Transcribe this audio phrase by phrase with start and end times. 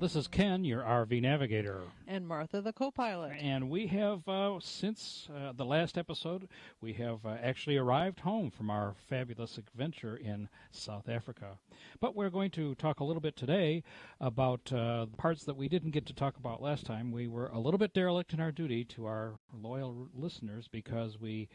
[0.00, 1.80] This is Ken, your RV navigator.
[2.06, 3.32] And Martha, the co pilot.
[3.40, 6.48] And we have, uh, since uh, the last episode,
[6.80, 11.58] we have uh, actually arrived home from our fabulous adventure in South Africa.
[12.00, 13.82] But we're going to talk a little bit today
[14.20, 17.10] about uh, parts that we didn't get to talk about last time.
[17.10, 21.48] We were a little bit derelict in our duty to our loyal listeners because we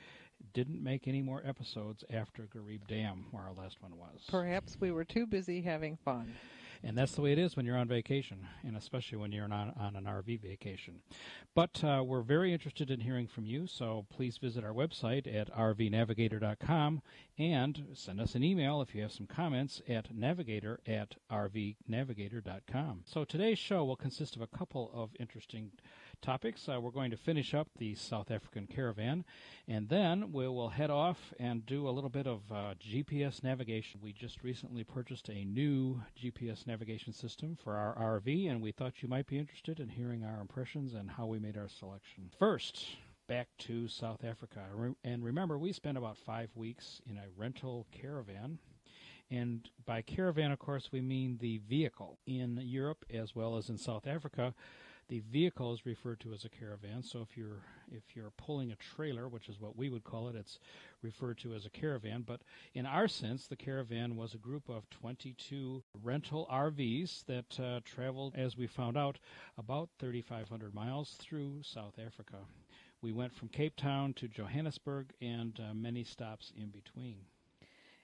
[0.54, 4.20] didn't make any more episodes after Gariep Dam, where our last one was.
[4.28, 6.34] Perhaps we were too busy having fun.
[6.84, 9.74] And that's the way it is when you're on vacation, and especially when you're on,
[9.80, 11.00] on an RV vacation.
[11.56, 15.50] But uh, we're very interested in hearing from you, so please visit our website at
[15.56, 17.02] rvnavigator.com
[17.38, 23.04] and send us an email if you have some comments at navigator at rvnavigator.com.
[23.06, 25.72] So today's show will consist of a couple of interesting
[26.24, 26.70] topics.
[26.70, 29.26] Uh, we're going to finish up the South African caravan,
[29.68, 34.00] and then we will head off and do a little bit of uh, GPS navigation.
[34.02, 39.04] We just recently purchased a new GPS navigation system for our RV, and we thought
[39.04, 42.32] you might be interested in hearing our impressions and how we made our selection.
[42.40, 42.86] First,
[43.28, 44.62] back to South Africa.
[45.04, 48.60] And remember, we spent about five weeks in a rental caravan.
[49.30, 52.18] And by caravan, of course, we mean the vehicle.
[52.26, 54.54] In Europe as well as in South Africa,
[55.08, 57.04] the vehicle is referred to as a caravan.
[57.04, 60.36] So if you're if you're pulling a trailer, which is what we would call it,
[60.36, 60.60] it's
[61.02, 62.24] referred to as a caravan.
[62.26, 62.42] But
[62.74, 68.34] in our sense, the caravan was a group of 22 rental RVs that uh, traveled,
[68.36, 69.20] as we found out,
[69.58, 72.38] about 3,500 miles through South Africa.
[73.02, 77.18] We went from Cape Town to Johannesburg and uh, many stops in between.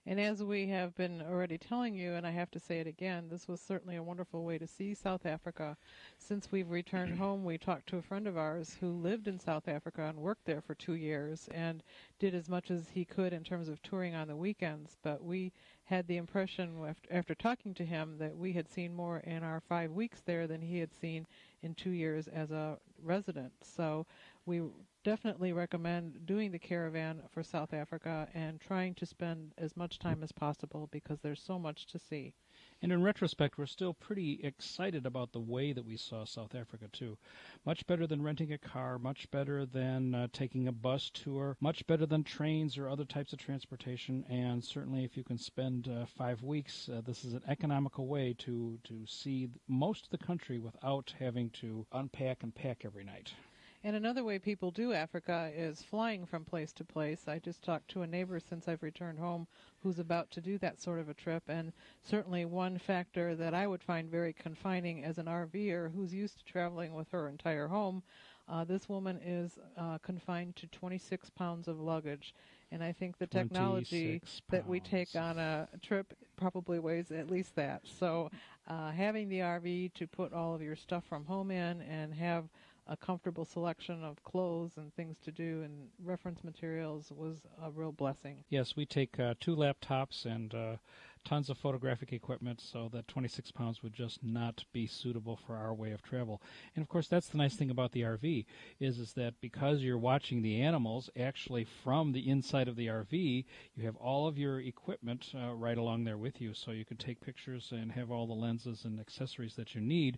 [0.09, 3.28] And as we have been already telling you, and I have to say it again,
[3.30, 5.78] this was certainly a wonderful way to see South Africa.
[6.18, 9.68] Since we've returned home, we talked to a friend of ours who lived in South
[9.68, 11.84] Africa and worked there for two years and
[12.18, 14.97] did as much as he could in terms of touring on the weekends.
[15.03, 15.53] But we
[15.84, 19.91] had the impression after, talking to him that we had seen more in our five
[19.91, 21.28] weeks there than he had seen
[21.62, 23.52] in two years as a resident.
[23.62, 24.08] So
[24.47, 24.64] we
[25.03, 30.21] definitely recommend doing the caravan for South Africa and trying to spend as much time
[30.23, 32.33] as possible because there's so much to see.
[32.81, 36.87] And in retrospect, we're still pretty excited about the way that we saw South Africa,
[36.91, 37.17] too.
[37.65, 41.85] Much better than renting a car, much better than uh, taking a bus tour, much
[41.87, 44.25] better than trains or other types of transportation.
[44.29, 48.33] And certainly, if you can spend uh, five weeks, uh, this is an economical way
[48.39, 53.33] to, to see most of the country without having to unpack and pack every night.
[53.81, 57.29] And another way people do Africa is flying from place to place.
[57.29, 59.47] I just talked to a neighbor since I've returned home
[59.81, 61.44] who's about to do that sort of a trip.
[61.47, 61.72] And
[62.03, 66.45] certainly one factor that I would find very confining as an RVer who's used to
[66.45, 68.03] traveling with her entire home,
[68.50, 72.34] uh, this woman is uh, confined to 26 pounds of luggage.
[72.72, 77.56] And I think the technology that we take on a trip probably weighs at least
[77.56, 77.81] that.
[78.00, 78.29] So
[78.67, 82.46] uh, having the RV to put all of your stuff from home in and have
[82.89, 87.91] a comfortable selection of clothes and things to do and reference materials was a real
[87.91, 88.44] blessing.
[88.50, 90.75] Yes, we take uh, two laptops and uh,
[91.23, 95.73] tons of photographic equipment, so that 26 pounds would just not be suitable for our
[95.73, 96.41] way of travel.
[96.75, 98.45] And of course, that's the nice thing about the RV
[98.79, 103.45] is is that because you're watching the animals actually from the inside of the RV,
[103.75, 106.97] you have all of your equipment uh, right along there with you, so you can
[106.97, 110.17] take pictures and have all the lenses and accessories that you need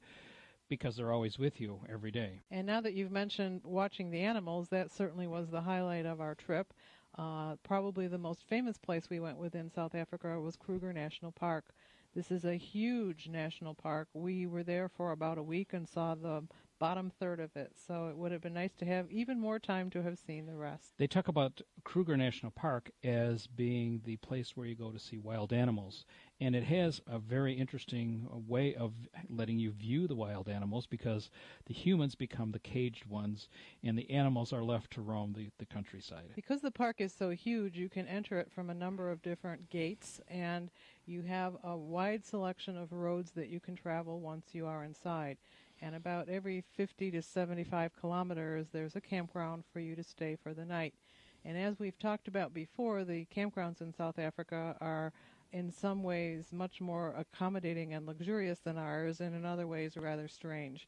[0.71, 2.39] because they're always with you every day.
[2.49, 6.33] And now that you've mentioned watching the animals, that certainly was the highlight of our
[6.33, 6.73] trip.
[7.17, 11.73] Uh, probably the most famous place we went within South Africa was Kruger National Park.
[12.15, 14.07] This is a huge national park.
[14.13, 16.43] We were there for about a week and saw the
[16.79, 17.73] bottom third of it.
[17.87, 20.55] So it would have been nice to have even more time to have seen the
[20.55, 20.93] rest.
[20.97, 25.17] They talk about Kruger National Park as being the place where you go to see
[25.17, 26.05] wild animals.
[26.41, 28.93] And it has a very interesting uh, way of
[29.29, 31.29] letting you view the wild animals because
[31.67, 33.47] the humans become the caged ones
[33.83, 36.31] and the animals are left to roam the, the countryside.
[36.35, 39.69] Because the park is so huge, you can enter it from a number of different
[39.69, 40.71] gates and
[41.05, 45.37] you have a wide selection of roads that you can travel once you are inside
[45.79, 50.55] and about every 50 to 75 kilometers there's a campground for you to stay for
[50.55, 50.95] the night.
[51.43, 55.11] And as we've talked about before, the campgrounds in South Africa are
[55.51, 60.27] in some ways much more accommodating and luxurious than ours, and in other ways rather
[60.27, 60.87] strange.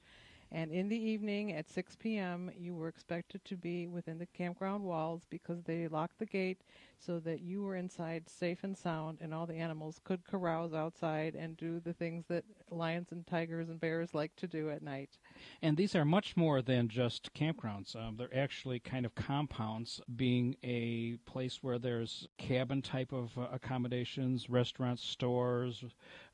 [0.52, 4.84] And in the evening at 6 p.m., you were expected to be within the campground
[4.84, 6.62] walls because they locked the gate
[7.00, 11.34] so that you were inside safe and sound, and all the animals could carouse outside
[11.36, 15.18] and do the things that lions and tigers and bears like to do at night.
[15.62, 17.96] And these are much more than just campgrounds.
[17.96, 23.48] Um, they're actually kind of compounds, being a place where there's cabin type of uh,
[23.52, 25.84] accommodations, restaurants, stores,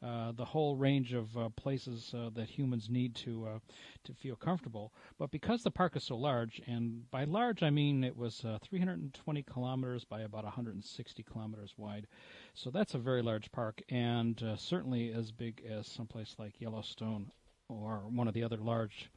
[0.01, 3.59] uh, the whole range of uh, places uh, that humans need to uh,
[4.03, 4.93] to feel comfortable.
[5.17, 8.57] But because the park is so large, and by large I mean it was uh,
[8.63, 12.07] 320 kilometers by about 160 kilometers wide,
[12.53, 17.31] so that's a very large park, and certainly as big as someplace like Yellowstone
[17.69, 19.09] or one of the other large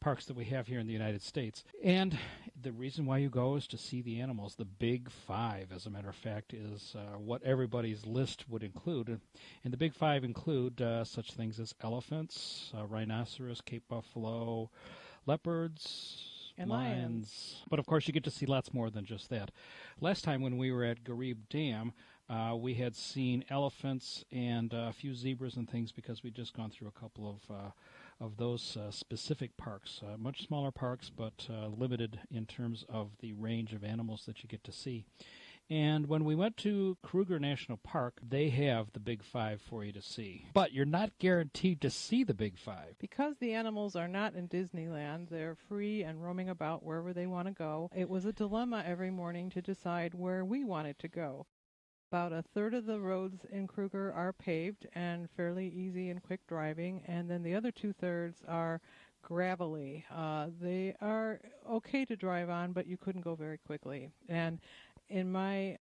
[0.00, 1.62] parks that we have here in the United States.
[1.84, 2.18] And
[2.60, 4.54] the reason why you go is to see the animals.
[4.54, 9.20] The Big Five, as a matter of fact, is uh, what everybody's list would include.
[9.62, 14.70] And the Big Five include uh, such things as elephants, uh, rhinoceros, Cape buffalo,
[15.26, 16.26] leopards.
[16.58, 16.98] And lions.
[16.98, 17.62] lions.
[17.70, 19.50] But of course, you get to see lots more than just that.
[20.00, 21.92] Last time when we were at Gariep Dam,
[22.28, 26.54] uh, we had seen elephants and uh, a few zebras and things because we'd just
[26.54, 27.70] gone through a couple of uh,
[28.20, 30.00] of those uh, specific parks.
[30.04, 34.42] Uh, much smaller parks, but uh, limited in terms of the range of animals that
[34.42, 35.04] you get to see.
[35.70, 39.92] And when we went to Kruger National Park, they have the Big Five for you
[39.92, 40.46] to see.
[40.52, 42.96] But you're not guaranteed to see the Big Five.
[42.98, 47.46] Because the animals are not in Disneyland, they're free and roaming about wherever they want
[47.46, 47.88] to go.
[47.94, 51.46] It was a dilemma every morning to decide where we wanted to go.
[52.10, 56.40] About a third of the roads in Kruger are paved and fairly easy and quick
[56.48, 58.80] driving, and then the other two thirds are
[59.22, 60.04] gravelly.
[60.12, 61.40] Uh, they are
[61.70, 64.10] okay to drive on, but you couldn't go very quickly.
[64.28, 64.58] And
[65.08, 65.78] in my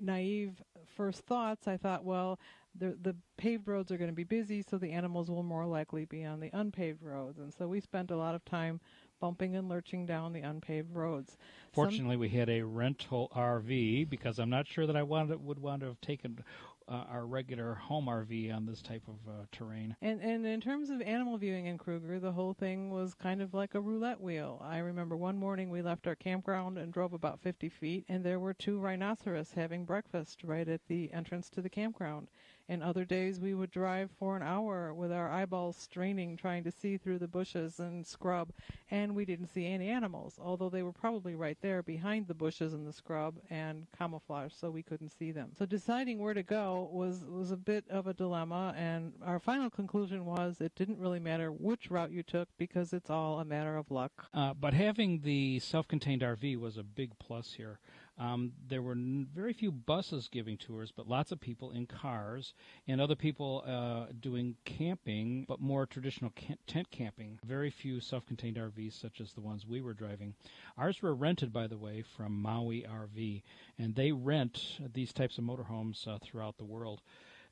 [0.00, 0.60] naive
[0.96, 2.40] first thoughts, I thought, well,
[2.74, 6.06] the the paved roads are going to be busy, so the animals will more likely
[6.06, 7.38] be on the unpaved roads.
[7.38, 8.80] And so we spent a lot of time
[9.20, 11.36] bumping and lurching down the unpaved roads.
[11.72, 15.58] Fortunately, Some, we had a rental RV because I'm not sure that I wanted would
[15.58, 16.42] want to have taken
[16.88, 19.96] uh, our regular home RV on this type of uh, terrain.
[20.00, 23.54] And and in terms of animal viewing in Kruger, the whole thing was kind of
[23.54, 24.62] like a roulette wheel.
[24.64, 28.38] I remember one morning we left our campground and drove about 50 feet, and there
[28.38, 32.28] were two rhinoceros having breakfast right at the entrance to the campground
[32.68, 36.70] and other days we would drive for an hour with our eyeballs straining trying to
[36.70, 38.50] see through the bushes and scrub.
[38.90, 42.72] And we didn't see any animals although they were probably right there behind the bushes
[42.72, 45.50] and the scrub and camouflage so we couldn't see them.
[45.58, 49.70] So deciding where to go was was a bit of a dilemma and our final
[49.70, 53.76] conclusion was it didn't really matter which route you took because it's all a matter
[53.76, 54.26] of luck.
[54.34, 57.78] Uh, but having the self-contained rv was a big plus here
[58.18, 62.54] um, there were n- very few buses giving tours, but lots of people in cars
[62.88, 67.38] and other people uh, doing camping, but more traditional ca- tent camping.
[67.44, 70.34] Very few self contained RVs, such as the ones we were driving.
[70.78, 73.42] Ours were rented, by the way, from Maui RV,
[73.78, 77.02] and they rent these types of motorhomes uh, throughout the world.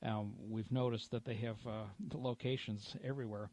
[0.05, 3.51] Um, we've noticed that they have uh, locations everywhere.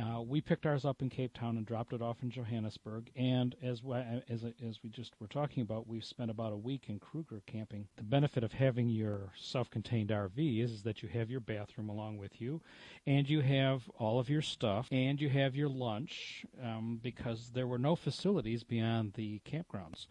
[0.00, 3.10] Uh, we picked ours up in Cape Town and dropped it off in Johannesburg.
[3.16, 3.82] And as
[4.28, 7.88] as as we just were talking about, we've spent about a week in Kruger camping.
[7.96, 12.18] The benefit of having your self-contained RV is, is that you have your bathroom along
[12.18, 12.60] with you,
[13.06, 17.66] and you have all of your stuff, and you have your lunch um, because there
[17.66, 20.06] were no facilities beyond the campgrounds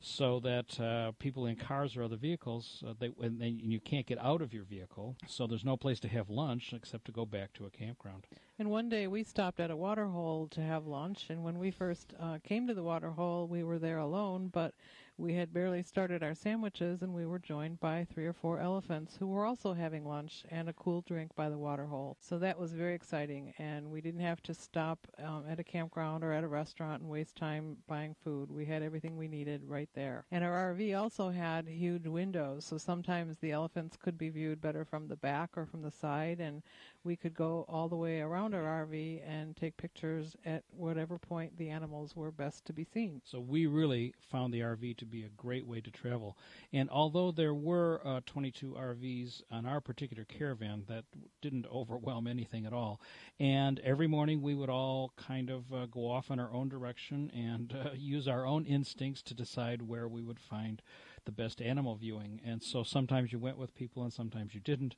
[0.00, 3.78] so that uh, people in cars or other vehicles, uh, they, and, they, and you
[3.78, 7.12] can't get out of your vehicle, so there's no place to have lunch except to
[7.12, 8.26] go back to a campground.
[8.58, 11.70] And one day we stopped at a water hole to have lunch, and when we
[11.70, 14.74] first uh, came to the water hole, we were there alone, but
[15.20, 19.16] we had barely started our sandwiches, and we were joined by three or four elephants
[19.18, 22.16] who were also having lunch and a cool drink by the water hole.
[22.20, 26.24] So that was very exciting, and we didn't have to stop um, at a campground
[26.24, 28.50] or at a restaurant and waste time buying food.
[28.50, 30.24] We had everything we needed right there.
[30.30, 34.86] And our RV also had huge windows, so sometimes the elephants could be viewed better
[34.86, 36.62] from the back or from the side, and
[37.04, 41.56] we could go all the way around our RV and take pictures at whatever point
[41.58, 43.20] the animals were best to be seen.
[43.24, 46.36] So we really found the RV to be a great way to travel.
[46.72, 51.04] And although there were uh, 22 RVs on our particular caravan, that
[51.42, 53.00] didn't overwhelm anything at all.
[53.38, 57.30] And every morning we would all kind of uh, go off in our own direction
[57.34, 60.82] and uh, use our own instincts to decide where we would find
[61.24, 62.40] the best animal viewing.
[62.44, 64.96] And so sometimes you went with people and sometimes you didn't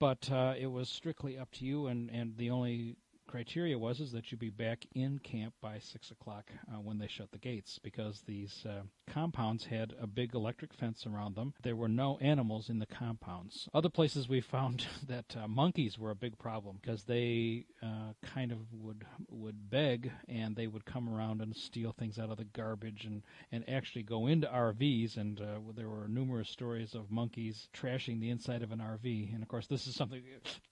[0.00, 2.96] but uh, it was strictly up to you, and, and the only
[3.30, 7.06] criteria was is that you be back in camp by six o'clock uh, when they
[7.06, 11.54] shut the gates because these uh, compounds had a big electric fence around them.
[11.62, 13.68] There were no animals in the compounds.
[13.72, 18.50] Other places we found that uh, monkeys were a big problem because they uh, kind
[18.50, 22.44] of would would beg and they would come around and steal things out of the
[22.44, 23.22] garbage and
[23.52, 28.30] and actually go into RVs and uh, there were numerous stories of monkeys trashing the
[28.30, 29.32] inside of an RV.
[29.32, 30.22] And of course, this is something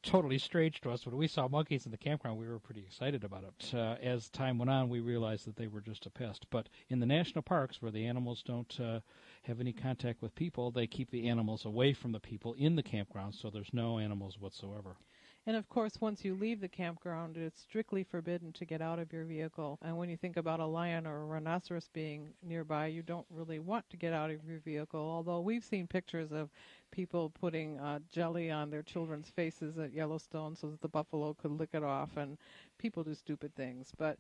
[0.02, 1.06] totally strange to us.
[1.06, 3.74] When we saw monkeys in the campground, we were pretty excited about it.
[3.74, 6.46] Uh, as time went on, we realized that they were just a pest.
[6.50, 9.00] But in the national parks, where the animals don't uh,
[9.42, 12.82] have any contact with people, they keep the animals away from the people in the
[12.82, 14.96] campground, so there's no animals whatsoever.
[15.48, 19.10] And of course, once you leave the campground, it's strictly forbidden to get out of
[19.14, 19.78] your vehicle.
[19.80, 23.58] And when you think about a lion or a rhinoceros being nearby, you don't really
[23.58, 25.00] want to get out of your vehicle.
[25.00, 26.50] Although we've seen pictures of
[26.90, 31.52] people putting uh, jelly on their children's faces at Yellowstone so that the buffalo could
[31.52, 32.36] lick it off, and
[32.76, 33.90] people do stupid things.
[33.96, 34.18] But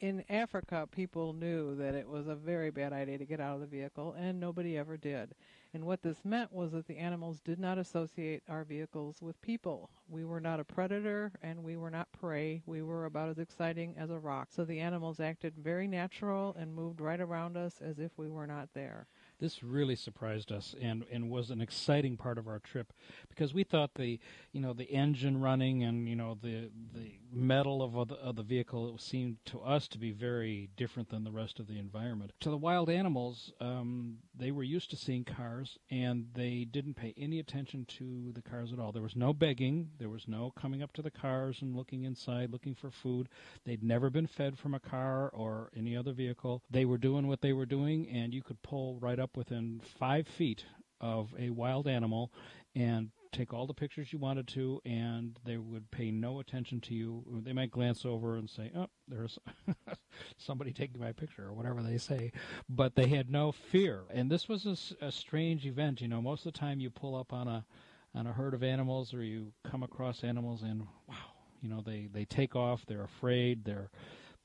[0.00, 3.62] in Africa, people knew that it was a very bad idea to get out of
[3.62, 5.34] the vehicle, and nobody ever did.
[5.74, 9.90] And what this meant was that the animals did not associate our vehicles with people.
[10.08, 12.62] We were not a predator, and we were not prey.
[12.66, 14.48] We were about as exciting as a rock.
[14.50, 18.46] So the animals acted very natural and moved right around us as if we were
[18.46, 19.06] not there
[19.38, 22.92] this really surprised us and and was an exciting part of our trip
[23.28, 24.18] because we thought the
[24.52, 28.42] you know the engine running and you know the the metal of the, of the
[28.42, 32.32] vehicle it seemed to us to be very different than the rest of the environment.
[32.40, 37.14] To the wild animals, um, they were used to seeing cars and they didn't pay
[37.16, 38.92] any attention to the cars at all.
[38.92, 39.90] There was no begging.
[39.98, 43.28] There was no coming up to the cars and looking inside, looking for food.
[43.64, 46.62] They'd never been fed from a car or any other vehicle.
[46.70, 50.26] They were doing what they were doing, and you could pull right up within five
[50.26, 50.64] feet
[51.00, 52.32] of a wild animal
[52.74, 56.94] and take all the pictures you wanted to, and they would pay no attention to
[56.94, 57.24] you.
[57.42, 59.38] They might glance over and say, "Oh, there's
[60.38, 62.32] somebody taking my picture," or whatever they say,
[62.68, 64.04] but they had no fear.
[64.10, 66.00] And this was a, a strange event.
[66.00, 67.64] You know, most of the time you pull up on a
[68.14, 71.14] on a herd of animals, or you come across animals, and wow,
[71.60, 72.86] you know, they they take off.
[72.86, 73.64] They're afraid.
[73.64, 73.90] They're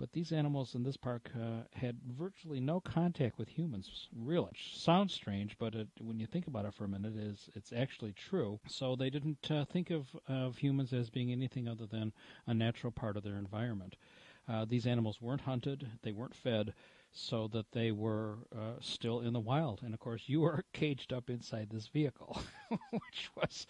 [0.02, 4.48] but these animals in this park uh, had virtually no contact with humans, really.
[4.48, 7.72] Which sounds strange, but it, when you think about it for a minute, is it's
[7.72, 8.60] actually true.
[8.68, 12.14] So they didn't uh, think of, of humans as being anything other than
[12.48, 13.96] a natural part of their environment.
[14.50, 16.74] Uh, these animals weren't hunted, they weren't fed,
[17.14, 19.82] so that they were uh, still in the wild.
[19.84, 22.42] And of course, you were caged up inside this vehicle,
[22.92, 23.68] which was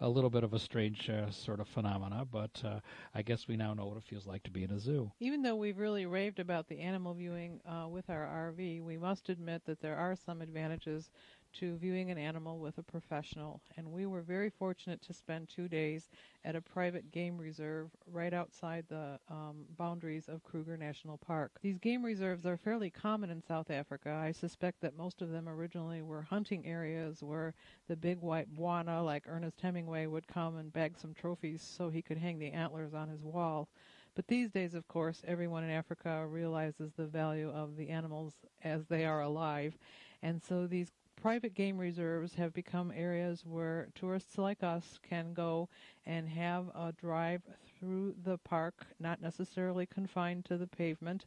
[0.00, 2.24] a little bit of a strange uh, sort of phenomena.
[2.30, 2.80] But uh,
[3.14, 5.10] I guess we now know what it feels like to be in a zoo.
[5.20, 9.28] Even though we've really raved about the animal viewing uh, with our RV, we must
[9.28, 11.10] admit that there are some advantages
[11.58, 13.60] to viewing an animal with a professional.
[13.76, 16.08] And we were very fortunate to spend two days
[16.44, 21.58] at a private game reserve right outside the um, boundaries of Kruger National Park.
[21.62, 24.10] These game reserves are fairly common in South Africa.
[24.10, 27.54] I suspect that most of them originally were hunting areas where
[27.88, 32.02] the big white bwana, like Ernest Hemingway, would come and bag some trophies so he
[32.02, 33.68] could hang the antlers on his wall.
[34.14, 38.34] But these days, of course, everyone in Africa realizes the value of the animals
[38.64, 39.78] as they are alive.
[40.22, 45.68] And so these private game reserves have become areas where tourists like us can go
[46.06, 47.42] and have a drive
[47.78, 51.24] through the park, not necessarily confined to the pavement,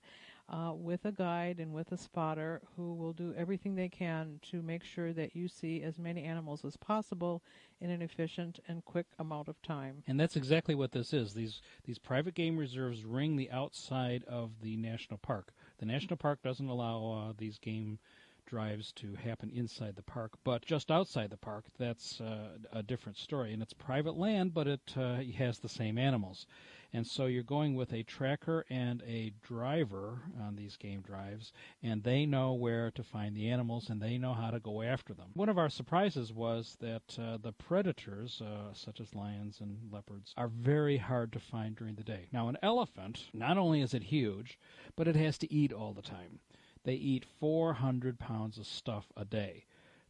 [0.49, 4.61] uh, with a guide and with a spotter who will do everything they can to
[4.61, 7.41] make sure that you see as many animals as possible
[7.79, 10.03] in an efficient and quick amount of time.
[10.07, 11.33] And that's exactly what this is.
[11.33, 15.53] These these private game reserves ring the outside of the national park.
[15.79, 17.99] The national park doesn't allow uh, these game
[18.51, 23.17] drives to happen inside the park, but just outside the park, that's uh, a different
[23.17, 23.53] story.
[23.53, 26.45] And it's private land, but it uh, has the same animals.
[26.91, 32.03] And so you're going with a tracker and a driver on these game drives, and
[32.03, 35.29] they know where to find the animals and they know how to go after them.
[35.33, 40.33] One of our surprises was that uh, the predators, uh, such as lions and leopards,
[40.35, 42.27] are very hard to find during the day.
[42.33, 44.59] Now, an elephant, not only is it huge,
[44.97, 46.41] but it has to eat all the time
[46.83, 49.65] they eat 400 pounds of stuff a day.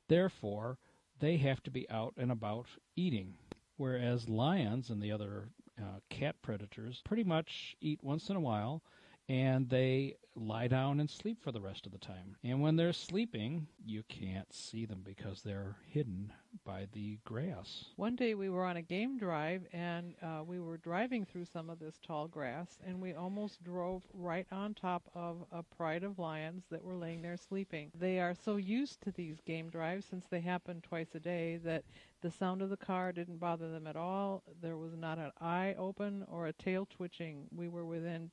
[0.08, 0.78] Therefore,
[1.20, 3.36] they have to be out and about eating.
[3.78, 5.50] Whereas lions and the other
[5.80, 8.84] uh, cat predators pretty much eat once in a while
[9.32, 12.36] and they lie down and sleep for the rest of the time.
[12.44, 16.34] And when they're sleeping, you can't see them because they're hidden
[16.66, 17.86] by the grass.
[17.96, 21.70] One day we were on a game drive and uh, we were driving through some
[21.70, 26.20] of this tall grass and we almost drove right on top of a pride of
[26.20, 27.90] lions that were laying there sleeping.
[27.98, 31.86] They are so used to these game drives since they happen twice a day that
[32.22, 34.44] the sound of the car didn't bother them at all.
[34.62, 37.48] There was not an eye open or a tail twitching.
[37.56, 38.30] We were within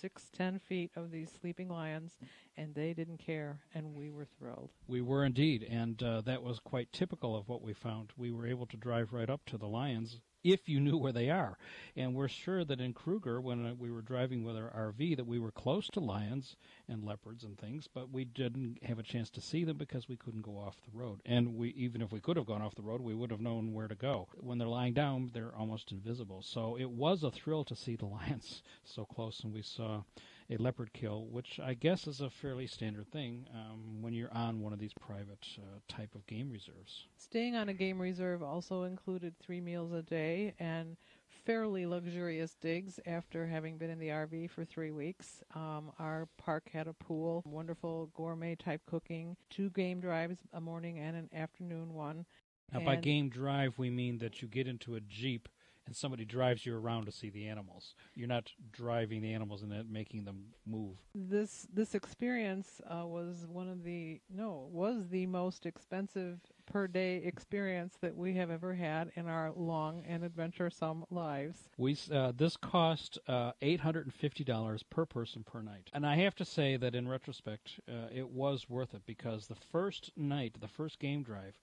[0.00, 2.18] six, ten feet of these sleeping lions,
[2.56, 4.70] and they didn't care, and we were thrilled.
[4.86, 8.12] We were indeed, and uh, that was quite typical of what we found.
[8.16, 10.20] We were able to drive right up to the lions
[10.52, 11.58] if you knew where they are.
[11.96, 15.26] And we're sure that in Kruger, when uh, we were driving with our RV, that
[15.26, 16.56] we were close to lions
[16.88, 20.16] and leopards and things, but we didn't have a chance to see them because we
[20.16, 21.20] couldn't go off the road.
[21.26, 23.72] And we, even if we could have gone off the road, we would have known
[23.72, 24.28] where to go.
[24.40, 26.42] When they're lying down, they're almost invisible.
[26.42, 30.02] So it was a thrill to see the lions so close, and we saw
[30.50, 34.60] a leopard kill, which I guess is a fairly standard thing um, when you're on
[34.60, 37.06] one of these private uh, type of game reserves.
[37.16, 40.96] Staying on a game reserve also included three meals a day and
[41.44, 45.42] fairly luxurious digs after having been in the RV for three weeks.
[45.54, 50.98] Um, our park had a pool, wonderful gourmet type cooking, two game drives, a morning
[50.98, 52.24] and an afternoon one.
[52.72, 55.48] Now, by game drive, we mean that you get into a Jeep
[55.88, 57.94] and somebody drives you around to see the animals.
[58.14, 60.98] You're not driving the animals and then making them move.
[61.14, 67.16] This this experience uh, was one of the no was the most expensive per day
[67.24, 71.70] experience that we have ever had in our long and adventuresome lives.
[71.78, 76.06] We uh, this cost uh, eight hundred and fifty dollars per person per night, and
[76.06, 80.12] I have to say that in retrospect, uh, it was worth it because the first
[80.16, 81.58] night, the first game drive,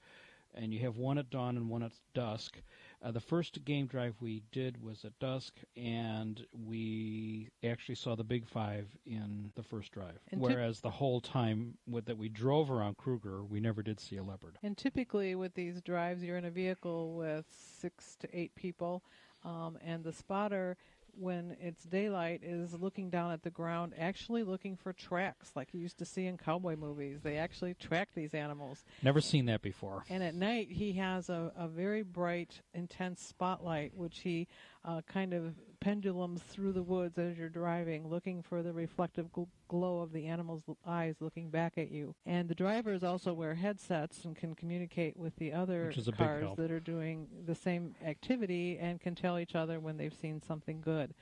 [0.56, 2.58] and you have one at dawn and one at dusk
[3.04, 8.24] uh, the first game drive we did was at dusk, and we actually saw the
[8.24, 10.20] Big Five in the first drive.
[10.32, 14.18] And whereas the whole time with, that we drove around Kruger, we never did see
[14.18, 14.58] a leopard.
[14.64, 17.46] And typically with these drives, you're in a vehicle with
[17.80, 19.04] six to eight people,
[19.44, 20.78] um, and the spotter
[21.18, 25.80] when it's daylight is looking down at the ground, actually looking for tracks like you
[25.80, 27.20] used to see in cowboy movies.
[27.24, 28.84] They actually track these animals.
[29.02, 30.04] Never seen that before.
[30.10, 34.48] And at night, he has a, a very bright, intense spotlight, which he
[34.84, 35.56] uh, kind of
[35.86, 40.26] pendulums through the woods as you're driving, looking for the reflective gl- glow of the
[40.26, 42.16] animal's eyes looking back at you.
[42.26, 46.80] And the drivers also wear headsets and can communicate with the other cars that are
[46.80, 51.14] doing the same activity and can tell each other when they've seen something good.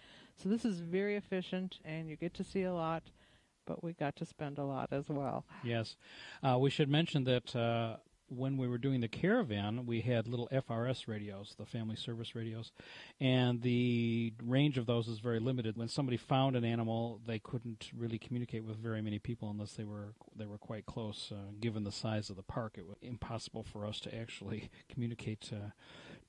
[0.41, 3.03] So this is very efficient, and you get to see a lot.
[3.65, 5.43] But we got to spend a lot as well.
[5.61, 5.97] Yes.
[6.41, 7.97] Uh, we should mention that uh,
[8.29, 12.71] when we were doing the caravan, we had little FRS radios, the family service radios,
[13.19, 15.77] and the range of those is very limited.
[15.77, 19.83] When somebody found an animal, they couldn't really communicate with very many people unless they
[19.83, 21.31] were they were quite close.
[21.31, 25.49] Uh, given the size of the park, it was impossible for us to actually communicate
[25.51, 25.69] uh,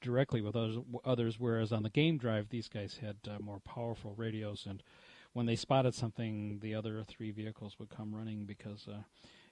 [0.01, 1.39] directly with others, others.
[1.39, 4.83] Whereas on the game drive, these guys had uh, more powerful radios, and
[5.33, 9.03] when they spotted something, the other three vehicles would come running because uh,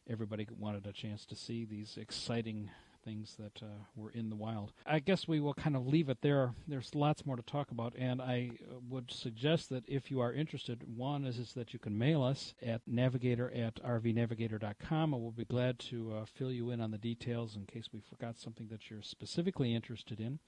[0.08, 2.70] everybody wanted a chance to see these exciting
[3.04, 4.72] things that uh, were in the wild.
[4.86, 6.54] I guess we will kind of leave it there.
[6.68, 8.52] There's lots more to talk about, and I
[8.88, 12.54] would suggest that if you are interested, one is, is that you can mail us
[12.62, 16.98] at navigator at rvnavigator.com, and we'll be glad to uh, fill you in on the
[16.98, 20.38] details in case we forgot something that you're specifically interested in.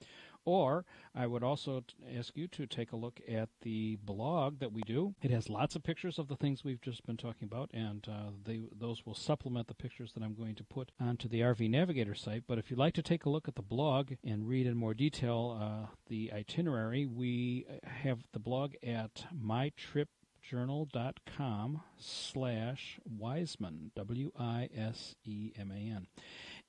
[0.45, 1.83] Or I would also
[2.15, 5.15] ask you to take a look at the blog that we do.
[5.23, 8.29] It has lots of pictures of the things we've just been talking about, and uh,
[8.43, 12.13] they, those will supplement the pictures that I'm going to put onto the RV Navigator
[12.13, 12.43] site.
[12.47, 14.93] But if you'd like to take a look at the blog and read in more
[14.93, 26.07] detail uh, the itinerary, we have the blog at mytripjournal.com slash Wiseman, W-I-S-E-M-A-N.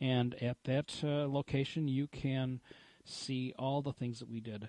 [0.00, 2.62] And at that uh, location, you can
[3.06, 4.68] see all the things that we did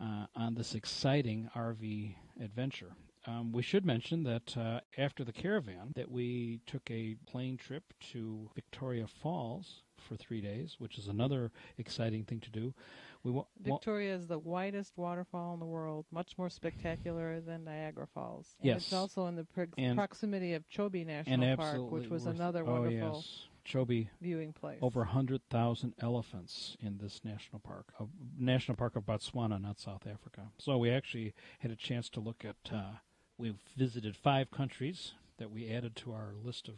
[0.00, 2.92] uh, on this exciting RV adventure.
[3.26, 7.82] Um, we should mention that uh, after the caravan, that we took a plane trip
[8.12, 12.72] to Victoria Falls for three days, which is another exciting thing to do.
[13.24, 18.06] We wa- Victoria is the widest waterfall in the world, much more spectacular than Niagara
[18.14, 18.54] Falls.
[18.60, 22.62] And yes, it's also in the pro- proximity of Chobe National Park, which was another
[22.66, 23.08] oh, wonderful.
[23.08, 24.78] Oh yes Chobe viewing place.
[24.80, 28.04] Over 100,000 elephants in this national park, a
[28.38, 30.48] national park of Botswana, not South Africa.
[30.58, 32.72] So we actually had a chance to look at.
[32.72, 32.98] Uh,
[33.36, 36.74] we've visited five countries that we added to our list of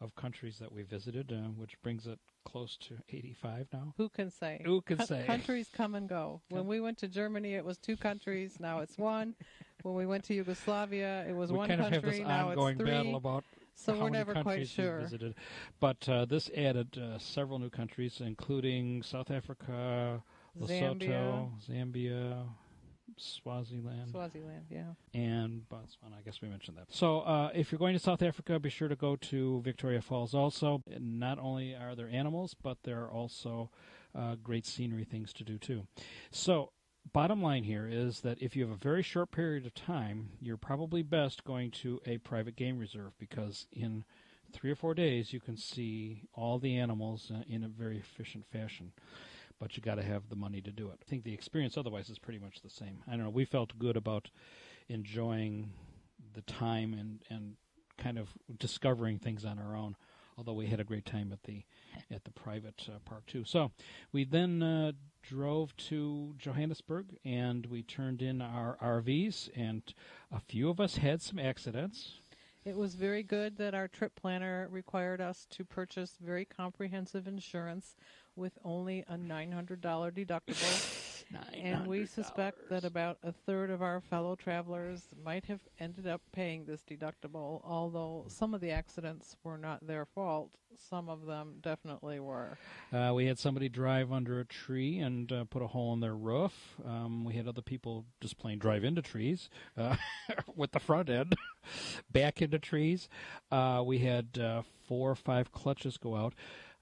[0.00, 3.94] of countries that we visited, uh, which brings it close to 85 now.
[3.96, 4.60] Who can say?
[4.64, 5.24] Who can Co- say?
[5.26, 6.42] Countries come and go.
[6.50, 8.58] When we went to Germany, it was two countries.
[8.60, 9.34] Now it's one.
[9.82, 12.10] when we went to Yugoslavia, it was we one kind of country.
[12.10, 12.90] have this now ongoing it's three.
[12.90, 13.44] battle about
[13.76, 15.00] so how we're many never quite countries we sure.
[15.00, 15.34] visited.
[15.78, 20.22] But uh, this added uh, several new countries, including South Africa,
[20.58, 22.46] Lesotho, Zambia, Zambia,
[23.16, 24.84] Swaziland, Swaziland, yeah.
[25.14, 26.18] and Botswana.
[26.18, 26.86] I guess we mentioned that.
[26.88, 30.34] So, uh, if you're going to South Africa, be sure to go to Victoria Falls
[30.34, 30.82] also.
[30.90, 33.70] And not only are there animals, but there are also
[34.14, 35.86] uh, great scenery things to do too.
[36.30, 36.72] So,
[37.12, 40.56] bottom line here is that if you have a very short period of time, you're
[40.56, 44.04] probably best going to a private game reserve because in
[44.52, 48.44] three or four days you can see all the animals uh, in a very efficient
[48.46, 48.92] fashion
[49.58, 50.98] but you got to have the money to do it.
[51.00, 53.02] I think the experience otherwise is pretty much the same.
[53.06, 53.30] I don't know.
[53.30, 54.30] We felt good about
[54.88, 55.70] enjoying
[56.34, 57.56] the time and and
[57.98, 59.96] kind of discovering things on our own.
[60.36, 61.64] Although we had a great time at the
[62.10, 63.44] at the private uh, park too.
[63.44, 63.72] So
[64.12, 64.92] we then uh,
[65.28, 69.82] drove to Johannesburg and we turned in our RVs and
[70.32, 72.20] a few of us had some accidents.
[72.64, 77.96] It was very good that our trip planner required us to purchase very comprehensive insurance
[78.34, 80.95] with only a $900 deductible.
[81.54, 86.20] And we suspect that about a third of our fellow travelers might have ended up
[86.32, 90.50] paying this deductible, although some of the accidents were not their fault.
[90.90, 92.58] Some of them definitely were.
[92.92, 96.14] Uh, we had somebody drive under a tree and uh, put a hole in their
[96.14, 96.76] roof.
[96.84, 99.96] Um, we had other people just plain drive into trees uh,
[100.54, 101.34] with the front end,
[102.12, 103.08] back into trees.
[103.50, 106.34] Uh, we had uh, four or five clutches go out.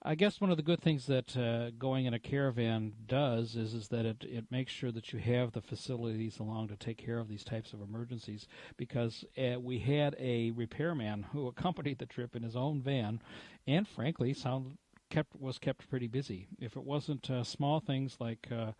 [0.07, 3.73] I guess one of the good things that uh, going in a caravan does is
[3.73, 7.19] is that it, it makes sure that you have the facilities along to take care
[7.19, 8.47] of these types of emergencies.
[8.77, 13.23] Because uh, we had a repairman who accompanied the trip in his own van,
[13.67, 14.77] and frankly, sound
[15.09, 16.49] kept was kept pretty busy.
[16.61, 18.73] If it wasn't uh, small things like uh,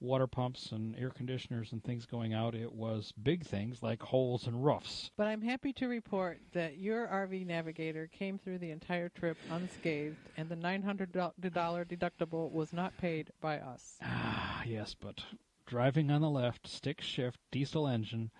[0.00, 4.46] water pumps and air conditioners and things going out, it was big things like holes
[4.46, 5.10] in roofs.
[5.16, 10.16] But I'm happy to report that your RV navigator came through the entire trip unscathed,
[10.36, 13.96] and the $900 deductible was not paid by us.
[14.02, 15.22] Ah, yes, but
[15.66, 18.30] driving on the left, stick shift, diesel engine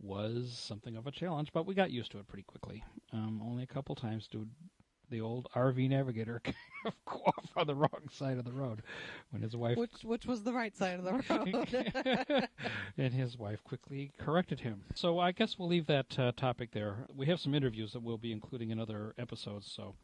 [0.00, 2.84] was something of a challenge, but we got used to it pretty quickly.
[3.12, 4.48] Um, only a couple times did
[5.10, 8.82] the old RV navigator kind of go off on the wrong side of the road
[9.30, 11.12] when his wife Which which was the right side of the
[12.38, 12.48] road.
[12.98, 14.82] and his wife quickly corrected him.
[14.94, 17.06] So I guess we'll leave that uh, topic there.
[17.14, 19.94] We have some interviews that we'll be including in other episodes, so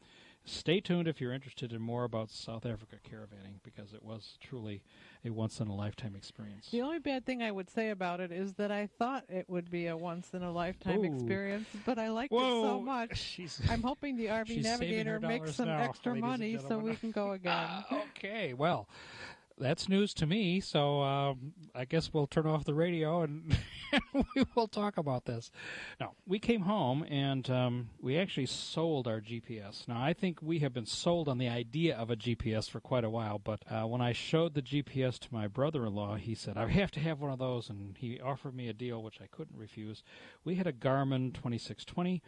[0.44, 4.82] stay tuned if you're interested in more about South Africa caravanning because it was truly
[5.24, 6.68] a once in a lifetime experience.
[6.70, 9.70] the only bad thing I would say about it is that I thought it would
[9.70, 12.58] be a once in a lifetime experience, but I liked Whoa!
[12.64, 13.16] it so much.
[13.34, 17.32] She's I'm hoping the RV navigator makes some now, extra money so we can go
[17.38, 17.84] again.
[18.10, 18.88] okay, well,
[19.58, 20.60] that's news to me.
[20.60, 23.56] So um, I guess we'll turn off the radio and
[24.12, 25.50] we will talk about this.
[26.00, 29.86] Now we came home and um, we actually sold our GPS.
[29.86, 33.04] Now I think we have been sold on the idea of a GPS for quite
[33.04, 33.38] a while.
[33.38, 37.00] But uh, when I showed the GPS to my brother-in-law, he said I have to
[37.00, 40.02] have one of those, and he offered me a deal which I couldn't refuse.
[40.44, 42.22] We had a Garmin 2620.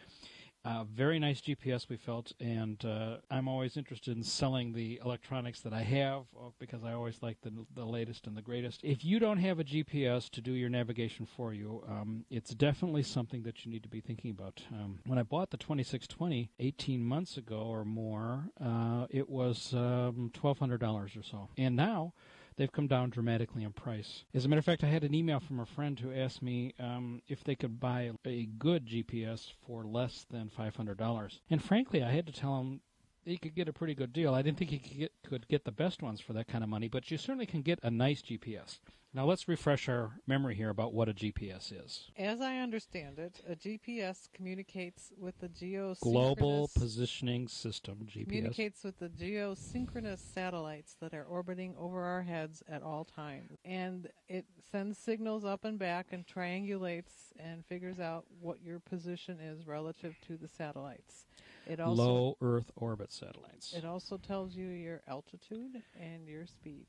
[0.67, 5.61] Uh, very nice GPS, we felt, and uh, I'm always interested in selling the electronics
[5.61, 8.81] that I have uh, because I always like the the latest and the greatest.
[8.83, 13.05] If you don't have a GPS to do your navigation for you, um, it's definitely
[13.05, 14.61] something that you need to be thinking about.
[14.73, 20.33] Um, when I bought the 2620 18 months ago or more, uh, it was um,
[20.35, 20.83] $1,200
[21.17, 22.13] or so, and now
[22.57, 24.25] they've come down dramatically in price.
[24.35, 26.75] As a matter of fact, I had an email from a friend who asked me
[26.79, 31.39] um, if they could buy a good GPS for less than $500.
[31.51, 32.81] And frankly, I had to tell him
[33.25, 34.35] he could get a pretty good deal.
[34.35, 36.71] I didn't think he could get, could get the best ones for that kind of
[36.71, 38.79] money, but you certainly can get a nice GPS.
[39.17, 42.11] Now, let's refresh our memory here about what a GPS is.
[42.19, 48.25] As I understand it, a GPS communicates with the geosynchronous Global Positioning System, GPS.
[48.25, 53.57] communicates with the geosynchronous satellites that are orbiting over our heads at all times.
[53.65, 59.41] And it sends signals up and back and triangulates and figures out what your position
[59.41, 61.25] is relative to the satellites.
[61.67, 63.73] It also Low Earth orbit satellites.
[63.73, 66.85] it also tells you your altitude and your speed.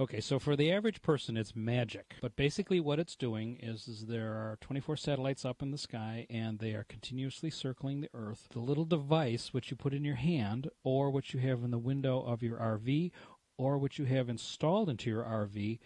[0.00, 2.14] Okay, so for the average person, it's magic.
[2.22, 6.24] But basically, what it's doing is, is there are 24 satellites up in the sky,
[6.30, 8.46] and they are continuously circling the Earth.
[8.52, 11.78] The little device which you put in your hand, or what you have in the
[11.78, 13.10] window of your RV,
[13.56, 15.80] or what you have installed into your RV,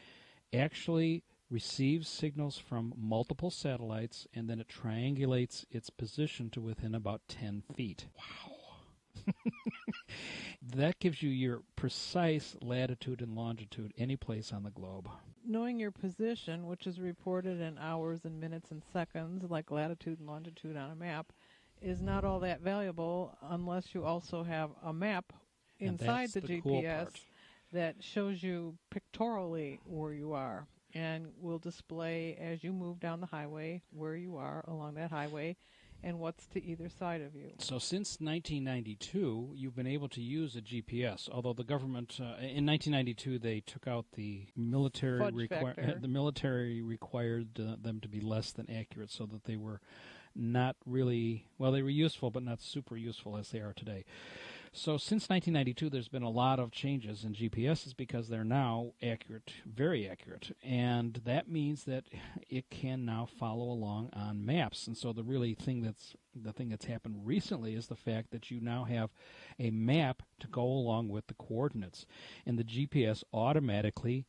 [0.53, 7.23] actually receives signals from multiple satellites, and then it triangulates its position to within about
[7.29, 8.09] 10 feet.
[8.19, 8.62] Wow.
[10.75, 15.09] that gives you your precise latitude and longitude any place on the globe.
[15.47, 20.29] Knowing your position, which is reported in hours and minutes and seconds, like latitude and
[20.29, 21.33] longitude on a map,
[21.81, 25.33] is not all that valuable unless you also have a map
[25.81, 27.07] inside the, the, GPS cool
[27.73, 33.27] that shows you pictorially where you are and will display as you move down the
[33.27, 35.57] highway where you are along that highway
[36.03, 37.53] and what's to either side of you.
[37.59, 41.29] So since 1992, you've been able to use a GPS.
[41.31, 47.59] Although the government uh, in 1992 they took out the military requi- the military required
[47.61, 49.81] uh, them to be less than accurate, so that they were
[50.35, 51.73] not really well.
[51.73, 54.05] They were useful, but not super useful as they are today.
[54.75, 59.53] So since 1992, there's been a lot of changes in GPSs because they're now accurate,
[59.67, 62.05] very accurate, and that means that
[62.49, 64.87] it can now follow along on maps.
[64.87, 68.51] And so the really thing that's the thing that's happened recently is the fact that
[68.51, 69.11] you now have
[69.59, 72.07] a map to go along with the coordinates,
[72.47, 74.25] and the GPS automatically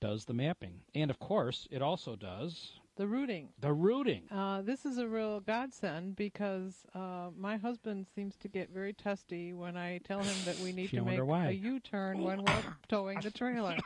[0.00, 0.80] does the mapping.
[0.92, 3.48] And of course, it also does the routing.
[3.60, 4.22] The routing.
[4.30, 9.52] Uh, this is a real godsend because uh, my husband seems to get very testy
[9.52, 11.48] when I tell him that we need to make why.
[11.48, 13.76] a U-turn when we're towing the trailer.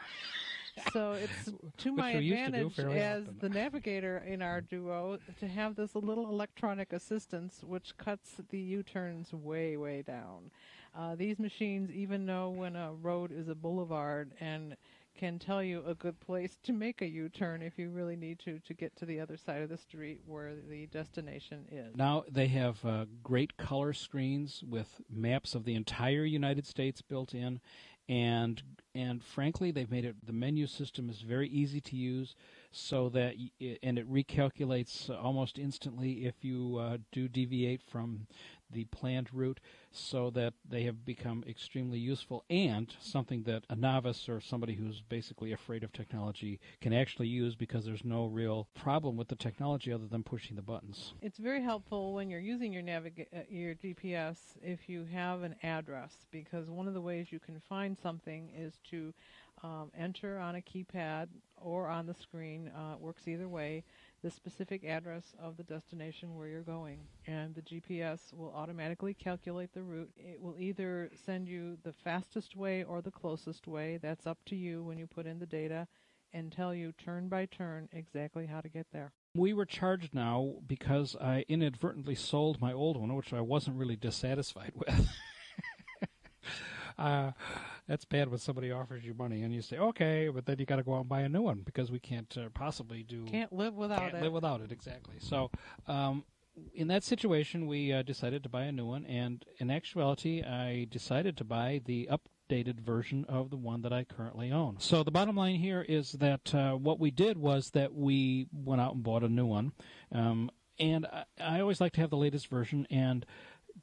[0.92, 3.37] so it's to my advantage to as often.
[3.40, 9.33] the navigator in our duo to have this little electronic assistance which cuts the U-turns
[9.33, 10.51] way, way down.
[10.97, 14.77] Uh, these machines even know when a road is a boulevard and
[15.18, 18.61] can tell you a good place to make a U-turn if you really need to
[18.61, 21.96] to get to the other side of the street where the destination is.
[21.96, 27.35] Now they have uh, great color screens with maps of the entire United States built
[27.35, 27.61] in,
[28.09, 28.62] and
[28.94, 32.35] and frankly they've made it the menu system is very easy to use
[32.70, 33.35] so that
[33.83, 38.26] and it recalculates almost instantly if you uh, do deviate from
[38.70, 44.28] the planned route so that they have become extremely useful and something that a novice
[44.28, 49.16] or somebody who's basically afraid of technology can actually use because there's no real problem
[49.16, 51.14] with the technology other than pushing the buttons.
[51.22, 55.54] It's very helpful when you're using your naviga- uh, your GPS if you have an
[55.62, 59.12] address because one of the ways you can find something is to
[59.62, 62.68] um, enter on a keypad or on the screen.
[62.68, 63.85] Uh, works either way
[64.22, 67.00] the specific address of the destination where you're going.
[67.26, 70.11] And the GPS will automatically calculate the route.
[70.16, 73.98] It will either send you the fastest way or the closest way.
[74.00, 75.87] That's up to you when you put in the data
[76.33, 79.12] and tell you turn by turn exactly how to get there.
[79.35, 83.96] We were charged now because I inadvertently sold my old one, which I wasn't really
[83.96, 85.09] dissatisfied with.
[86.98, 87.33] uh,
[87.88, 90.77] that's bad when somebody offers you money and you say okay, but then you got
[90.77, 93.53] to go out and buy a new one because we can't uh, possibly do can't
[93.53, 94.22] live without can't it.
[94.22, 95.16] Live without it exactly.
[95.18, 95.51] So.
[95.87, 96.24] Um,
[96.74, 100.88] in that situation, we uh, decided to buy a new one, and in actuality, I
[100.90, 104.77] decided to buy the updated version of the one that I currently own.
[104.81, 108.81] So the bottom line here is that uh, what we did was that we went
[108.81, 109.72] out and bought a new one,
[110.12, 112.87] um, and I, I, always like to have the latest version.
[112.90, 113.27] And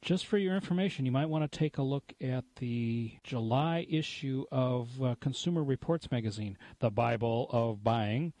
[0.02, 4.44] just for your information, you might want to take a look at the July issue
[4.50, 8.32] of uh, Consumer Reports magazine, the Bible of buying.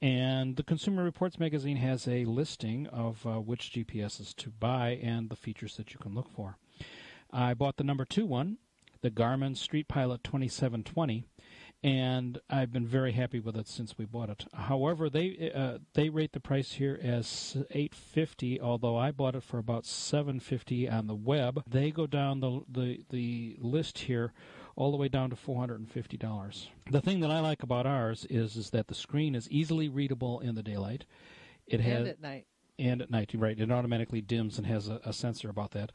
[0.00, 5.30] And the Consumer Reports magazine has a listing of uh, which GPSs to buy and
[5.30, 6.56] the features that you can look for.
[7.30, 8.58] I bought the number two one,
[9.02, 11.24] the Garmin Street Pilot 2720
[11.82, 14.44] and I've been very happy with it since we bought it.
[14.52, 19.58] However, they uh, they rate the price here as 850, although I bought it for
[19.58, 21.62] about 750 on the web.
[21.66, 24.32] They go down the the the list here
[24.76, 26.66] all the way down to $450.
[26.90, 30.40] The thing that I like about ours is is that the screen is easily readable
[30.40, 31.04] in the daylight.
[31.66, 32.46] It and has at night.
[32.78, 33.58] And at night, right?
[33.58, 35.92] It automatically dims and has a, a sensor about that.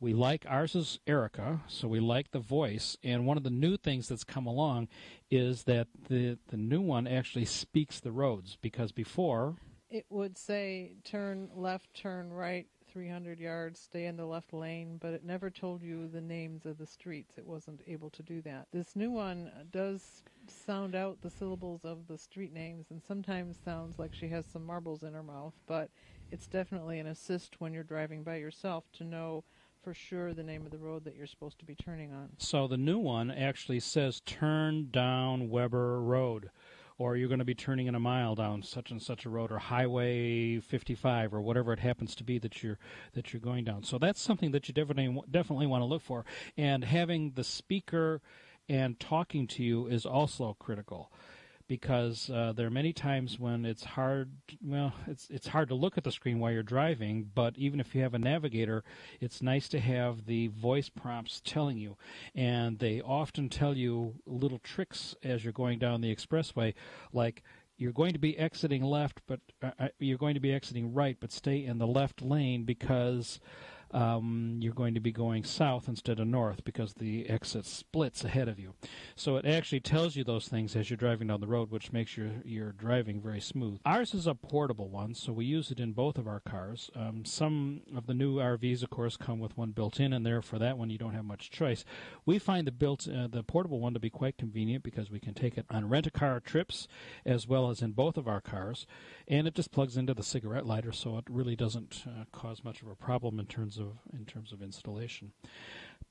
[0.00, 2.96] We like ours is Erica, so we like the voice.
[3.04, 4.88] And one of the new things that's come along
[5.30, 9.56] is that the the new one actually speaks the roads because before
[9.90, 15.12] it would say turn left, turn right, 300 yards, stay in the left lane, but
[15.12, 17.38] it never told you the names of the streets.
[17.38, 18.68] It wasn't able to do that.
[18.72, 23.98] This new one does sound out the syllables of the street names and sometimes sounds
[23.98, 25.90] like she has some marbles in her mouth, but
[26.30, 29.44] it's definitely an assist when you're driving by yourself to know
[29.82, 32.30] for sure the name of the road that you're supposed to be turning on.
[32.38, 36.50] So the new one actually says turn down Weber Road
[36.98, 39.50] or you're going to be turning in a mile down such and such a road
[39.50, 42.78] or highway 55 or whatever it happens to be that you're
[43.14, 43.82] that you're going down.
[43.84, 46.26] So that's something that you definitely definitely want to look for
[46.58, 48.20] and having the speaker
[48.68, 51.10] and talking to you is also critical
[51.70, 54.32] because uh, there are many times when it's hard.
[54.60, 57.94] Well, it's it's hard to look at the screen while you're driving, but even if
[57.94, 58.82] you have a navigator,
[59.20, 61.96] it's nice to have the voice prompts telling you,
[62.34, 66.74] and they often tell you little tricks as you're going down the expressway,
[67.12, 67.44] like
[67.78, 71.18] you're going to be exiting left, but uh, uh you're going to be exiting right,
[71.20, 73.38] but stay in the left lane because
[73.92, 78.48] um, you're going to be going south instead of north because the exit splits ahead
[78.48, 78.74] of you.
[79.16, 82.16] So it actually tells you those things as you're driving down the road, which makes
[82.16, 83.80] your your driving very smooth.
[83.84, 86.90] Ours is a portable one, so we use it in both of our cars.
[86.94, 90.42] Um, some of the new RVs, of course, come with one built in, and there
[90.42, 91.84] for that one you don't have much choice.
[92.24, 95.34] We find the built uh, the portable one to be quite convenient because we can
[95.34, 96.86] take it on rent a car trips
[97.24, 98.86] as well as in both of our cars,
[99.26, 102.82] and it just plugs into the cigarette lighter, so it really doesn't uh, cause much
[102.82, 103.79] of a problem in terms of
[104.12, 105.32] in terms of installation.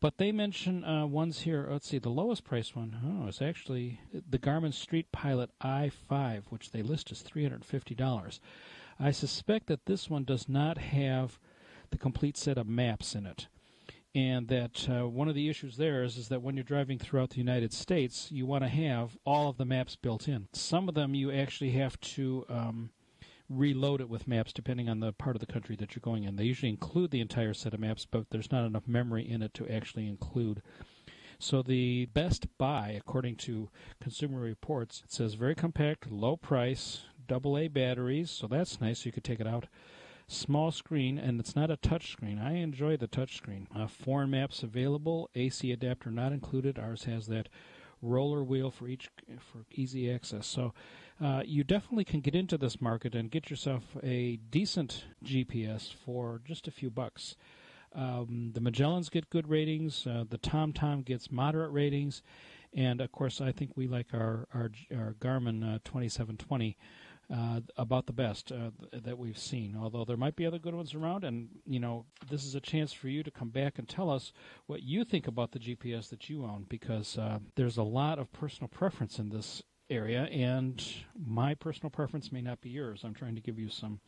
[0.02, 1.68] But they mention uh, ones here.
[1.70, 2.98] Let's see, the lowest price one.
[3.04, 7.96] Oh, it's actually the Garmin Street Pilot i5, which they list as three hundred fifty
[7.96, 8.40] dollars.
[9.00, 11.40] I suspect that this one does not have
[11.90, 13.48] the complete set of maps in it
[14.16, 17.30] and that uh, one of the issues there is, is that when you're driving throughout
[17.32, 20.48] the United States, you want to have all of the maps built in.
[20.54, 22.90] Some of them you actually have to um,
[23.50, 26.36] reload it with maps depending on the part of the country that you're going in.
[26.36, 29.54] They usually include the entire set of maps, but there's not enough memory in it
[29.56, 30.62] to actually include.
[31.40, 33.70] So the best buy, according to
[34.02, 39.06] Consumer Reports, it says very compact, low price, double A batteries, so that's nice.
[39.06, 39.68] You could take it out.
[40.28, 42.38] Small screen, and it's not a touch screen.
[42.38, 43.68] I enjoy the touch screen.
[43.74, 46.78] Uh, foreign maps available, AC adapter not included.
[46.78, 47.50] Ours has that
[48.02, 49.10] roller wheel for each
[49.40, 50.46] for easy access.
[50.46, 50.74] So
[51.22, 56.42] uh, you definitely can get into this market and get yourself a decent GPS for
[56.46, 57.36] just a few bucks.
[57.94, 60.06] Um, the Magellans get good ratings.
[60.06, 62.22] Uh, the TomTom gets moderate ratings,
[62.74, 66.78] and of course, I think we like our our, our Garmin uh, 2720
[67.34, 69.76] uh, about the best uh, that we've seen.
[69.80, 72.94] Although there might be other good ones around, and you know, this is a chance
[72.94, 74.32] for you to come back and tell us
[74.68, 78.32] what you think about the GPS that you own, because uh, there's a lot of
[78.32, 80.84] personal preference in this area, and
[81.28, 83.02] my personal preference may not be yours.
[83.04, 84.00] I'm trying to give you some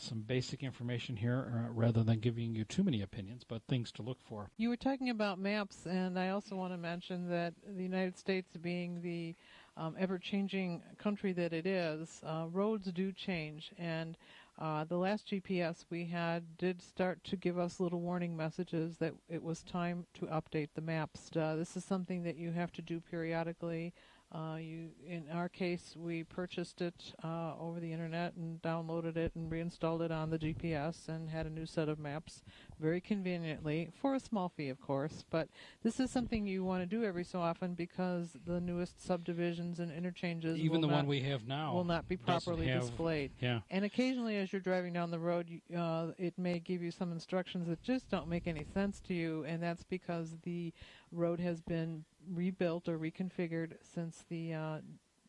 [0.00, 4.02] some basic information here uh, rather than giving you too many opinions, but things to
[4.02, 4.48] look for.
[4.56, 8.56] You were talking about maps, and I also want to mention that the United States
[8.56, 9.34] being the
[9.76, 14.16] um, ever-changing country that it is, uh, roads do change, and
[14.58, 19.14] uh, the last GPS we had did start to give us little warning messages that
[19.28, 21.30] it was time to update the maps.
[21.36, 23.94] Uh, this is something that you have to do periodically.
[24.30, 29.32] Uh, you, in our case, we purchased it uh, over the internet and downloaded it
[29.34, 32.42] and reinstalled it on the GPS and had a new set of maps
[32.78, 35.24] very conveniently for a small fee, of course.
[35.30, 35.48] But
[35.82, 39.90] this is something you want to do every so often because the newest subdivisions and
[39.90, 43.30] interchanges, even the not, one we have now, will not be properly have, displayed.
[43.40, 43.60] Yeah.
[43.70, 47.66] And occasionally, as you're driving down the road, uh, it may give you some instructions
[47.68, 50.74] that just don't make any sense to you, and that's because the
[51.12, 54.78] road has been rebuilt or reconfigured since the uh,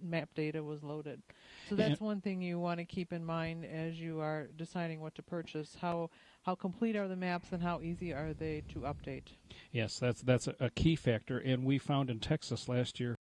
[0.01, 1.21] map data was loaded.
[1.69, 5.15] So that's one thing you want to keep in mind as you are deciding what
[5.15, 5.77] to purchase.
[5.79, 6.09] How
[6.43, 9.33] how complete are the maps and how easy are they to update?
[9.71, 11.37] Yes, that's that's a, a key factor.
[11.37, 13.15] And we found in Texas last year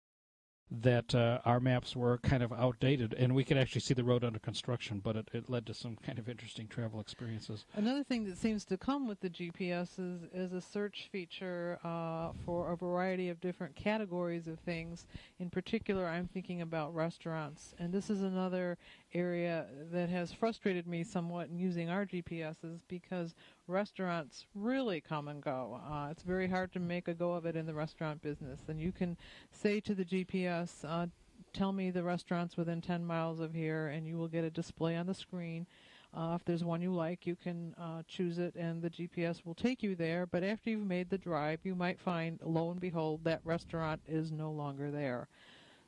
[0.70, 4.24] that uh, our maps were kind of outdated, and we could actually see the road
[4.24, 7.64] under construction, but it, it led to some kind of interesting travel experiences.
[7.74, 12.30] Another thing that seems to come with the GPS is, is a search feature uh,
[12.44, 15.06] for a variety of different categories of things.
[15.38, 18.76] In particular, I'm thinking about restaurants, and this is another
[19.14, 23.34] area that has frustrated me somewhat in using our GPSs because
[23.68, 25.80] restaurants really come and go.
[25.88, 28.60] Uh, it's very hard to make a go of it in the restaurant business.
[28.68, 29.16] And you can
[29.52, 31.06] say to the GPS, uh,
[31.52, 34.96] tell me the restaurants within 10 miles of here, and you will get a display
[34.96, 35.66] on the screen.
[36.14, 39.54] Uh, if there's one you like, you can uh, choose it, and the GPS will
[39.54, 40.26] take you there.
[40.26, 44.32] But after you've made the drive, you might find, lo and behold, that restaurant is
[44.32, 45.28] no longer there.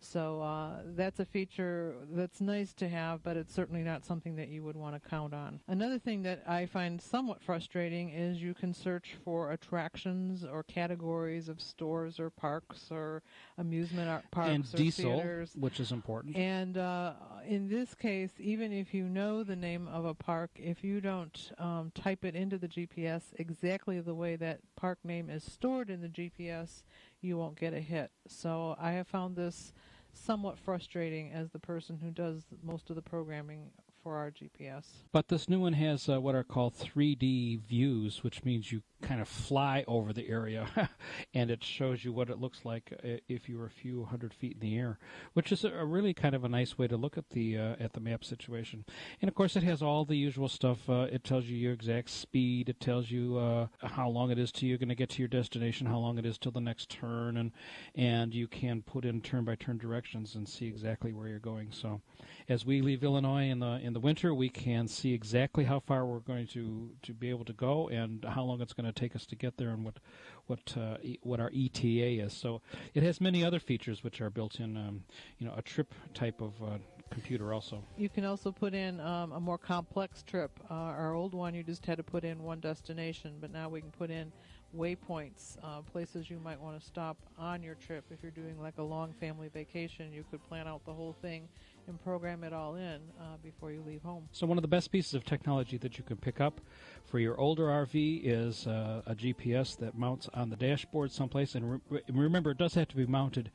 [0.01, 4.49] So uh, that's a feature that's nice to have, but it's certainly not something that
[4.49, 5.61] you would want to count on.
[5.69, 11.49] Another thing that I find somewhat frustrating is you can search for attractions or categories
[11.49, 13.23] of stores or parks or
[13.59, 15.53] amusement parks and or diesel, theaters.
[15.59, 16.37] which is important.
[16.37, 17.13] And uh,
[17.47, 21.53] in this case, even if you know the name of a park, if you don't
[21.59, 26.01] um, type it into the GPS exactly the way that park name is stored in
[26.01, 26.83] the GPS,
[27.21, 28.11] you won't get a hit.
[28.27, 29.73] So I have found this
[30.12, 33.70] somewhat frustrating as the person who does most of the programming
[34.03, 34.85] for our GPS.
[35.12, 39.21] But this new one has uh, what are called 3D views, which means you kind
[39.21, 40.89] of fly over the area,
[41.35, 44.33] and it shows you what it looks like uh, if you were a few hundred
[44.35, 44.99] feet in the air,
[45.35, 47.93] which is a really kind of a nice way to look at the uh, at
[47.93, 48.85] the map situation.
[49.21, 50.89] And of course, it has all the usual stuff.
[50.89, 52.69] Uh, it tells you your exact speed.
[52.69, 55.29] It tells you uh, how long it is till you're going to get to your
[55.29, 57.53] destination, how long it is till the next turn, and
[57.95, 61.69] and you can put in turn by turn directions and see exactly where you're going.
[61.73, 62.01] So,
[62.48, 66.07] as we leave Illinois in the in the winter, we can see exactly how far
[66.07, 69.15] we're going to to be able to go and how long it's going to take
[69.17, 69.99] us to get there and what
[70.47, 72.33] what uh, what our ETA is.
[72.33, 72.63] So
[72.95, 74.77] it has many other features which are built in.
[74.77, 75.05] Um,
[75.38, 76.79] you know, a trip type of uh,
[77.11, 77.83] computer also.
[77.97, 80.51] You can also put in um, a more complex trip.
[80.71, 83.81] Uh, our old one, you just had to put in one destination, but now we
[83.81, 84.33] can put in
[84.77, 88.05] waypoints, uh, places you might want to stop on your trip.
[88.11, 91.49] If you're doing like a long family vacation, you could plan out the whole thing
[91.88, 94.28] and program it all in uh, before you leave home.
[94.33, 96.60] So, one of the best pieces of technology that you can pick up
[97.06, 101.54] for your older RV is uh, a GPS that mounts on the dashboard someplace.
[101.54, 103.50] And re- remember, it does have to be mounted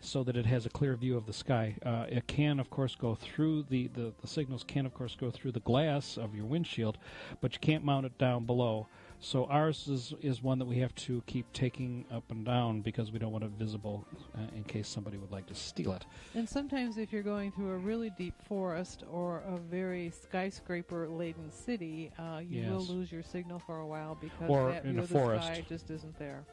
[0.00, 1.76] so that it has a clear view of the sky.
[1.84, 5.30] Uh, it can, of course, go through the, the, the signals can, of course, go
[5.30, 6.98] through the glass of your windshield,
[7.40, 8.86] but you can't mount it down below.
[9.26, 13.10] So ours is is one that we have to keep taking up and down because
[13.10, 14.06] we don't want it visible
[14.36, 16.06] uh, in case somebody would like to steal it.
[16.36, 22.12] And sometimes, if you're going through a really deep forest or a very skyscraper-laden city,
[22.20, 22.70] uh, you yes.
[22.70, 25.44] will lose your signal for a while because or that in view a forest.
[25.44, 26.44] sky just isn't there.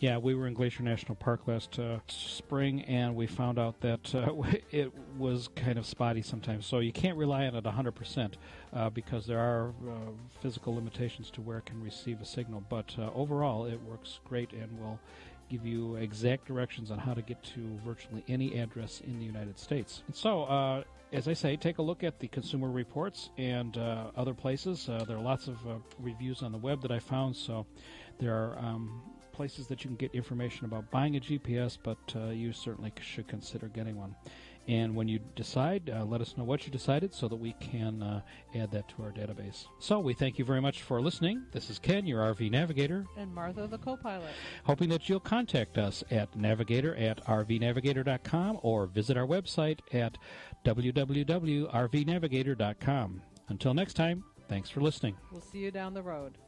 [0.00, 4.14] Yeah, we were in Glacier National Park last uh, spring, and we found out that
[4.14, 4.32] uh,
[4.70, 6.64] it was kind of spotty sometimes.
[6.64, 8.32] So you can't rely on it 100%
[8.72, 9.92] uh, because there are uh,
[10.40, 12.64] physical limitations to where it can receive a signal.
[12.70, 14.98] But uh, overall, it works great and will
[15.50, 19.58] give you exact directions on how to get to virtually any address in the United
[19.58, 20.02] States.
[20.06, 20.82] And so, uh,
[21.12, 23.76] as I say, take a look at the Consumer Reports and
[24.16, 24.86] other places.
[24.86, 25.58] there are lots of
[25.98, 27.66] reviews on the web that I found, so
[28.18, 29.02] there are um,
[29.32, 33.28] places that you can get information about buying a GPS, but uh, you certainly should
[33.28, 34.14] consider getting one.
[34.68, 38.02] And when you decide, uh, let us know what you decided so that we can
[38.02, 38.20] uh,
[38.54, 39.64] add that to our database.
[39.78, 41.44] So we thank you very much for listening.
[41.50, 43.06] This is Ken, your RV navigator.
[43.16, 44.28] And Martha, the co pilot.
[44.64, 50.18] Hoping that you'll contact us at navigator at rvnavigator.com or visit our website at
[50.64, 53.22] www.rvnavigator.com.
[53.48, 55.16] Until next time, thanks for listening.
[55.32, 56.38] We'll see you down the road.